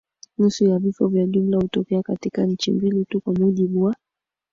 nusu 0.37 0.65
ya 0.65 0.79
vifo 0.79 1.07
vya 1.07 1.25
jumla 1.27 1.57
hutokea 1.57 2.03
katika 2.03 2.45
nchi 2.45 2.71
mbili 2.71 3.05
tu 3.05 3.21
kwa 3.21 3.33
mujibu 3.33 3.83
wa 3.83 3.95